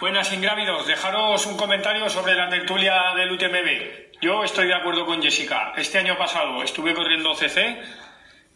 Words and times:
Buenas 0.00 0.32
ingrávidos, 0.32 0.86
dejaros 0.86 1.44
un 1.44 1.58
comentario 1.58 2.08
sobre 2.08 2.34
la 2.34 2.48
tertulia 2.48 3.12
del 3.14 3.32
UTMB. 3.32 4.18
Yo 4.22 4.42
estoy 4.42 4.66
de 4.66 4.74
acuerdo 4.74 5.04
con 5.04 5.20
Jessica. 5.20 5.74
Este 5.76 5.98
año 5.98 6.16
pasado 6.16 6.62
estuve 6.62 6.94
corriendo 6.94 7.34
CC 7.34 7.82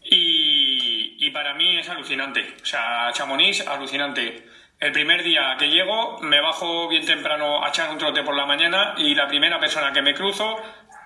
y, 0.05 1.27
y 1.27 1.31
para 1.33 1.53
mí 1.53 1.77
es 1.77 1.87
alucinante. 1.91 2.55
O 2.63 2.65
sea, 2.65 3.11
Chamonix, 3.13 3.61
alucinante. 3.67 4.49
El 4.81 4.93
primer 4.93 5.23
día 5.23 5.55
que 5.59 5.69
llego, 5.69 6.19
me 6.23 6.41
bajo 6.41 6.89
bien 6.89 7.05
temprano 7.05 7.63
a 7.63 7.69
echar 7.69 7.91
un 7.91 7.99
trote 7.99 8.23
por 8.23 8.35
la 8.35 8.47
mañana 8.47 8.95
y 8.97 9.15
la 9.15 9.29
primera 9.29 9.61
persona 9.61 9.93
que 9.93 10.01
me 10.01 10.15
cruzo, 10.15 10.57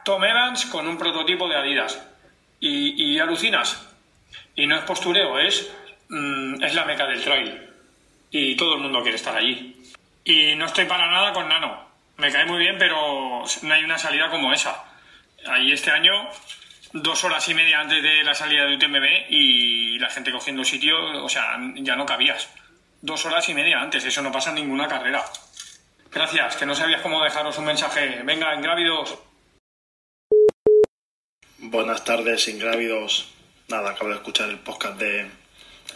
Tom 0.04 0.22
Evans 0.22 0.66
con 0.66 0.86
un 0.86 0.98
prototipo 0.98 1.48
de 1.48 1.56
Adidas. 1.56 2.00
Y, 2.60 3.14
y 3.14 3.18
alucinas. 3.18 3.92
Y 4.54 4.68
no 4.68 4.76
es 4.76 4.82
postureo, 4.82 5.36
es, 5.40 5.74
mm, 6.08 6.62
es 6.62 6.76
la 6.76 6.84
meca 6.84 7.08
del 7.08 7.24
trail. 7.24 7.60
Y 8.30 8.54
todo 8.54 8.76
el 8.76 8.82
mundo 8.82 9.02
quiere 9.02 9.16
estar 9.16 9.36
allí. 9.36 9.74
Y 10.28 10.54
no 10.56 10.66
estoy 10.66 10.84
para 10.84 11.10
nada 11.10 11.32
con 11.32 11.48
Nano. 11.48 11.88
Me 12.18 12.30
cae 12.30 12.44
muy 12.44 12.58
bien, 12.58 12.76
pero 12.78 13.44
no 13.62 13.74
hay 13.74 13.82
una 13.82 13.96
salida 13.96 14.28
como 14.28 14.52
esa. 14.52 14.84
Ahí 15.46 15.72
este 15.72 15.90
año, 15.90 16.12
dos 16.92 17.24
horas 17.24 17.48
y 17.48 17.54
media 17.54 17.80
antes 17.80 18.02
de 18.02 18.22
la 18.22 18.34
salida 18.34 18.66
de 18.66 18.76
UTMB 18.76 19.30
y 19.30 19.98
la 19.98 20.10
gente 20.10 20.30
cogiendo 20.30 20.66
sitio, 20.66 21.24
o 21.24 21.30
sea, 21.30 21.56
ya 21.76 21.96
no 21.96 22.04
cabías. 22.04 22.46
Dos 23.00 23.24
horas 23.24 23.48
y 23.48 23.54
media 23.54 23.80
antes, 23.80 24.04
eso 24.04 24.20
no 24.20 24.30
pasa 24.30 24.50
en 24.50 24.56
ninguna 24.56 24.86
carrera. 24.86 25.24
Gracias, 26.12 26.56
que 26.56 26.66
no 26.66 26.74
sabías 26.74 27.00
cómo 27.00 27.24
dejaros 27.24 27.56
un 27.56 27.64
mensaje. 27.64 28.20
Venga, 28.22 28.54
ingrávidos. 28.54 29.18
Buenas 31.56 32.04
tardes, 32.04 32.46
ingrávidos. 32.48 33.32
Nada, 33.68 33.92
acabo 33.92 34.10
de 34.10 34.16
escuchar 34.16 34.50
el 34.50 34.58
podcast 34.58 34.98
de 34.98 35.30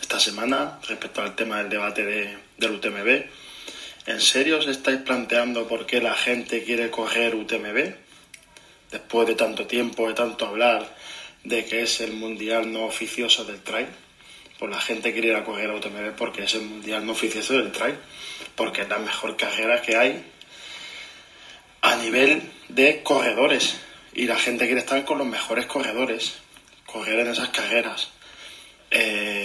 esta 0.01 0.19
semana 0.19 0.79
respecto 0.89 1.21
al 1.21 1.37
tema 1.37 1.59
del 1.59 1.69
debate 1.69 2.03
de, 2.03 2.39
del 2.57 2.71
UTMB. 2.77 3.43
¿En 4.05 4.21
serio 4.21 4.59
os 4.59 4.67
estáis 4.67 4.99
planteando 4.99 5.69
por 5.69 5.87
qué 5.87 6.01
la 6.01 6.15
gente 6.15 6.65
quiere 6.65 6.91
correr 6.91 7.37
UTMB? 7.37 7.95
Después 8.91 9.29
de 9.29 9.37
tanto 9.37 9.67
tiempo, 9.69 10.09
de 10.09 10.15
tanto 10.15 10.47
hablar 10.47 10.93
de 11.45 11.65
que 11.65 11.83
es 11.83 12.01
el 12.01 12.13
mundial 12.13 12.73
no 12.73 12.85
oficioso 12.85 13.45
del 13.45 13.61
trail. 13.61 13.87
Pues 14.59 14.71
la 14.73 14.81
gente 14.81 15.13
quiere 15.13 15.29
ir 15.29 15.37
a 15.37 15.45
correr 15.45 15.71
a 15.71 15.77
UTMB 15.77 16.17
porque 16.17 16.43
es 16.43 16.55
el 16.55 16.63
mundial 16.63 17.07
no 17.07 17.13
oficioso 17.13 17.55
del 17.55 17.71
trail. 17.71 17.95
Porque 18.57 18.83
es 18.83 18.89
la 18.89 18.99
mejor 18.99 19.37
carrera 19.37 19.81
que 19.81 19.97
hay 19.97 20.25
a 21.83 21.95
nivel 21.97 22.43
de 22.69 23.05
corredores. 23.05 23.77
Y 24.15 24.27
la 24.27 24.37
gente 24.37 24.67
quiere 24.67 24.81
estar 24.81 25.05
con 25.05 25.19
los 25.19 25.29
mejores 25.29 25.67
corredores. 25.67 26.35
Correr 26.87 27.21
en 27.21 27.29
esas 27.29 27.51
carreras. 27.51 28.11
Eh, 28.91 29.42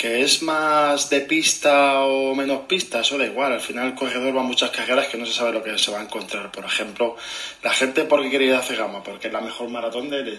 que 0.00 0.22
es 0.22 0.40
más 0.40 1.10
de 1.10 1.20
pista 1.20 2.00
o 2.00 2.34
menos 2.34 2.60
pista, 2.60 3.00
eso 3.00 3.18
da 3.18 3.26
igual. 3.26 3.52
Al 3.52 3.60
final 3.60 3.88
el 3.88 3.94
corredor 3.94 4.34
va 4.34 4.40
a 4.40 4.44
muchas 4.44 4.70
carreras 4.70 5.08
que 5.08 5.18
no 5.18 5.26
se 5.26 5.34
sabe 5.34 5.52
lo 5.52 5.62
que 5.62 5.76
se 5.76 5.90
va 5.90 6.00
a 6.00 6.02
encontrar. 6.02 6.50
Por 6.50 6.64
ejemplo, 6.64 7.16
la 7.62 7.70
gente 7.74 8.04
porque 8.04 8.30
quiere 8.30 8.46
ir 8.46 8.54
a 8.54 8.62
Cegama, 8.62 9.02
porque 9.02 9.26
es 9.26 9.32
la 9.34 9.42
mejor 9.42 9.68
maratón 9.68 10.08
de, 10.08 10.38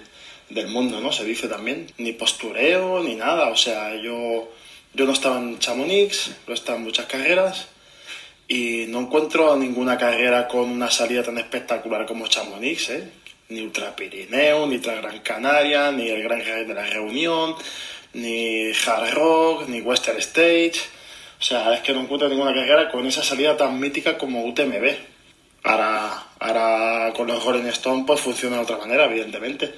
del 0.49 0.67
mundo, 0.69 0.99
¿no? 0.99 1.11
Se 1.11 1.23
dice 1.25 1.47
también. 1.47 1.85
Ni 1.99 2.11
postureo, 2.13 3.03
ni 3.03 3.13
nada. 3.13 3.49
O 3.49 3.55
sea, 3.55 3.93
yo, 3.93 4.51
yo 4.95 5.05
no 5.05 5.11
estaba 5.13 5.37
en 5.37 5.59
Chamonix, 5.59 6.31
no 6.47 6.55
estaba 6.55 6.79
en 6.79 6.85
muchas 6.85 7.05
carreras 7.05 7.67
y 8.47 8.85
no 8.87 9.01
encuentro 9.01 9.55
ninguna 9.55 9.95
carrera 9.95 10.47
con 10.47 10.71
una 10.71 10.89
salida 10.89 11.21
tan 11.21 11.37
espectacular 11.37 12.07
como 12.07 12.25
Chamonix, 12.25 12.89
¿eh? 12.89 13.11
Ni 13.49 13.61
Ultra 13.61 13.95
Pirineo, 13.95 14.65
ni 14.65 14.77
Ultra 14.77 14.95
Gran 14.95 15.19
Canaria, 15.19 15.91
ni 15.91 16.09
el 16.09 16.23
Gran 16.23 16.43
Rey 16.43 16.65
de 16.65 16.73
la 16.73 16.87
Reunión, 16.87 17.53
ni 18.13 18.71
Hard 18.85 19.13
Rock, 19.13 19.67
ni 19.67 19.81
Western 19.81 20.19
Stage. 20.19 20.79
O 21.39 21.43
sea, 21.43 21.73
es 21.73 21.81
que 21.81 21.93
no 21.93 22.01
encuentro 22.01 22.29
ninguna 22.29 22.53
carrera 22.53 22.89
con 22.89 23.05
esa 23.07 23.23
salida 23.23 23.57
tan 23.57 23.79
mítica 23.79 24.17
como 24.17 24.45
UTMB. 24.45 24.95
Ahora, 25.63 26.27
ahora 26.39 27.13
con 27.16 27.27
los 27.27 27.44
Rolling 27.44 27.67
Stone 27.67 28.03
pues 28.05 28.19
funciona 28.19 28.57
de 28.57 28.63
otra 28.63 28.77
manera, 28.77 29.05
evidentemente. 29.05 29.73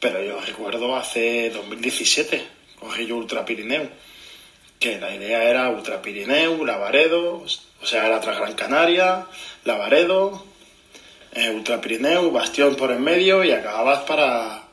Pero 0.00 0.22
yo 0.22 0.40
recuerdo 0.40 0.94
hace 0.94 1.50
2017, 1.50 2.46
cogí 2.78 3.06
yo 3.06 3.16
Ultra 3.16 3.44
Pirineo, 3.44 3.88
que 4.78 4.98
la 5.00 5.14
idea 5.14 5.44
era 5.44 5.70
Ultra 5.70 6.02
Pirineo, 6.02 6.64
Lavaredo, 6.64 7.44
o 7.82 7.86
sea, 7.86 8.06
era 8.06 8.20
tras 8.20 8.38
Gran 8.38 8.54
Canaria, 8.54 9.26
Lavaredo, 9.64 10.44
eh, 11.32 11.50
Ultra 11.50 11.80
Pirineo, 11.80 12.30
Bastión 12.30 12.76
por 12.76 12.90
en 12.90 13.02
medio 13.02 13.42
y 13.42 13.52
acababas 13.52 14.00
para 14.00 14.65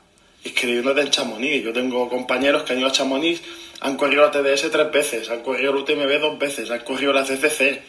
inscribiéndote 0.63 1.01
en 1.01 1.09
Chamonix. 1.09 1.63
Yo 1.63 1.73
tengo 1.73 2.09
compañeros 2.09 2.63
que 2.63 2.73
han 2.73 2.79
ido 2.79 2.87
a 2.87 2.91
Chamonix, 2.91 3.41
han 3.81 3.97
corrido 3.97 4.21
la 4.23 4.31
TDS 4.31 4.71
tres 4.71 4.91
veces, 4.91 5.29
han 5.29 5.41
corrido 5.41 5.71
el 5.71 5.77
UTMB 5.77 6.19
dos 6.19 6.39
veces, 6.39 6.71
han 6.71 6.79
corrido 6.79 7.11
la 7.11 7.23
CCC. 7.23 7.81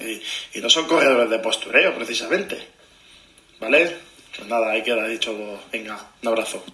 Y, 0.00 0.58
y 0.58 0.60
no 0.60 0.68
son 0.68 0.86
corredores 0.86 1.30
de 1.30 1.38
postureo, 1.38 1.94
precisamente. 1.94 2.58
¿Vale? 3.60 3.96
Pues 4.36 4.48
nada, 4.48 4.72
ahí 4.72 4.82
queda 4.82 5.06
dicho. 5.06 5.60
Venga, 5.70 6.10
un 6.22 6.28
abrazo. 6.28 6.64